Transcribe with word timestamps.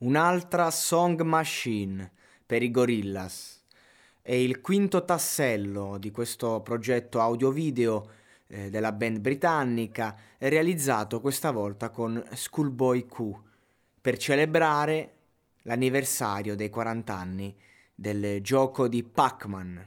Un'altra 0.00 0.70
song 0.70 1.20
machine 1.22 2.08
per 2.46 2.62
i 2.62 2.70
Gorillaz. 2.70 3.64
È 4.22 4.32
il 4.32 4.60
quinto 4.60 5.04
tassello 5.04 5.98
di 5.98 6.12
questo 6.12 6.60
progetto 6.60 7.20
audio-video 7.20 8.08
eh, 8.46 8.70
della 8.70 8.92
band 8.92 9.18
britannica, 9.18 10.16
realizzato 10.38 11.20
questa 11.20 11.50
volta 11.50 11.90
con 11.90 12.24
Schoolboy 12.32 13.06
Q 13.06 13.32
per 14.00 14.18
celebrare 14.18 15.14
l'anniversario 15.62 16.54
dei 16.54 16.70
40 16.70 17.12
anni 17.12 17.56
del 17.92 18.40
gioco 18.40 18.86
di 18.86 19.02
Pac-Man. 19.02 19.84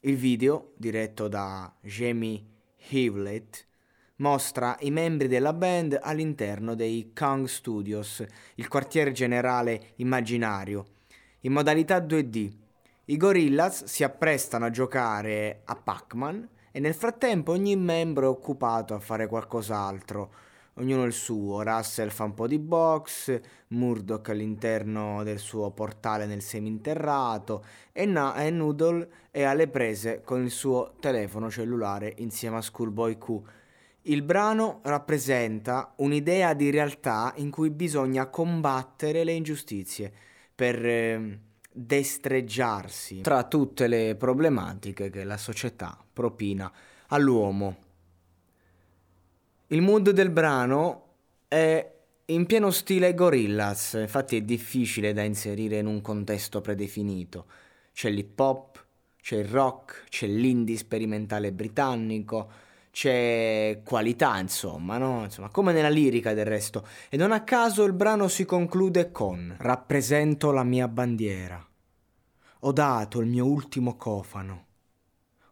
Il 0.00 0.16
video, 0.16 0.72
diretto 0.76 1.26
da 1.26 1.72
Jamie 1.80 2.44
Hewlett, 2.90 3.67
mostra 4.18 4.76
i 4.80 4.90
membri 4.90 5.28
della 5.28 5.52
band 5.52 5.98
all'interno 6.00 6.74
dei 6.74 7.12
Kong 7.14 7.46
Studios, 7.46 8.24
il 8.56 8.68
quartiere 8.68 9.12
generale 9.12 9.92
immaginario, 9.96 10.86
in 11.40 11.52
modalità 11.52 11.98
2D. 11.98 12.50
I 13.06 13.16
Gorillaz 13.16 13.84
si 13.84 14.04
apprestano 14.04 14.66
a 14.66 14.70
giocare 14.70 15.62
a 15.64 15.76
Pac-Man 15.76 16.48
e 16.72 16.80
nel 16.80 16.94
frattempo 16.94 17.52
ogni 17.52 17.76
membro 17.76 18.26
è 18.26 18.28
occupato 18.28 18.94
a 18.94 18.98
fare 18.98 19.26
qualcos'altro, 19.26 20.30
ognuno 20.74 21.04
il 21.04 21.12
suo. 21.12 21.62
Russell 21.62 22.08
fa 22.08 22.24
un 22.24 22.34
po' 22.34 22.46
di 22.46 22.58
box, 22.58 23.40
Murdoch 23.68 24.28
all'interno 24.30 25.22
del 25.22 25.38
suo 25.38 25.70
portale 25.70 26.26
nel 26.26 26.42
seminterrato 26.42 27.64
e, 27.92 28.04
Na- 28.04 28.34
e 28.34 28.50
Noodle 28.50 29.08
è 29.30 29.42
alle 29.42 29.68
prese 29.68 30.22
con 30.22 30.42
il 30.42 30.50
suo 30.50 30.94
telefono 30.98 31.50
cellulare 31.50 32.14
insieme 32.18 32.56
a 32.56 32.62
Schoolboy 32.62 33.16
Q. 33.16 33.42
Il 34.02 34.22
brano 34.22 34.80
rappresenta 34.84 35.92
un'idea 35.96 36.54
di 36.54 36.70
realtà 36.70 37.32
in 37.36 37.50
cui 37.50 37.70
bisogna 37.70 38.26
combattere 38.28 39.24
le 39.24 39.32
ingiustizie 39.32 40.12
per 40.54 40.84
eh, 40.84 41.40
destreggiarsi 41.70 43.20
tra 43.20 43.44
tutte 43.44 43.86
le 43.86 44.16
problematiche 44.16 45.10
che 45.10 45.24
la 45.24 45.36
società 45.36 45.96
propina 46.12 46.72
all'uomo. 47.08 47.76
Il 49.68 49.82
mood 49.82 50.10
del 50.10 50.30
brano 50.30 51.04
è 51.46 51.92
in 52.26 52.46
pieno 52.46 52.70
stile 52.70 53.14
Gorillaz, 53.14 53.94
infatti 53.94 54.36
è 54.36 54.42
difficile 54.42 55.12
da 55.12 55.22
inserire 55.22 55.78
in 55.78 55.86
un 55.86 56.00
contesto 56.00 56.60
predefinito. 56.60 57.46
C'è 57.92 58.10
l'hip 58.10 58.38
hop, 58.38 58.84
c'è 59.20 59.36
il 59.36 59.44
rock, 59.44 60.04
c'è 60.08 60.26
l'indie 60.26 60.76
sperimentale 60.76 61.52
britannico, 61.52 62.50
c'è 62.98 63.82
qualità, 63.84 64.40
insomma, 64.40 64.98
no? 64.98 65.22
Insomma, 65.22 65.50
come 65.50 65.72
nella 65.72 65.88
lirica 65.88 66.34
del 66.34 66.46
resto. 66.46 66.84
E 67.08 67.16
non 67.16 67.30
a 67.30 67.44
caso 67.44 67.84
il 67.84 67.92
brano 67.92 68.26
si 68.26 68.44
conclude 68.44 69.12
con 69.12 69.54
Rappresento 69.56 70.50
la 70.50 70.64
mia 70.64 70.88
bandiera. 70.88 71.64
Ho 72.62 72.72
dato 72.72 73.20
il 73.20 73.28
mio 73.28 73.46
ultimo 73.46 73.96
cofano. 73.96 74.64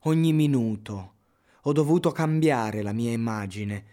Ogni 0.00 0.32
minuto 0.32 1.12
ho 1.60 1.72
dovuto 1.72 2.10
cambiare 2.10 2.82
la 2.82 2.92
mia 2.92 3.12
immagine 3.12 3.84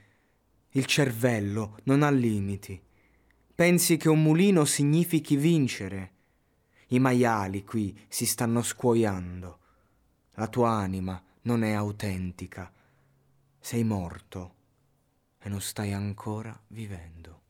il 0.71 0.87
cervello 0.87 1.77
non 1.83 2.01
ha 2.01 2.09
limiti. 2.09 2.81
Pensi 3.53 3.97
che 3.97 4.09
un 4.09 4.23
mulino 4.23 4.65
significhi 4.65 5.35
vincere? 5.35 6.11
I 6.87 6.97
maiali 6.97 7.63
qui 7.63 7.95
si 8.07 8.25
stanno 8.25 8.63
scuoiando. 8.63 9.59
La 10.31 10.47
tua 10.47 10.71
anima 10.71 11.21
non 11.43 11.61
è 11.61 11.73
autentica. 11.73 12.71
Sei 13.65 13.85
morto 13.85 14.55
e 15.39 15.47
non 15.47 15.61
stai 15.61 15.93
ancora 15.93 16.53
vivendo. 16.67 17.42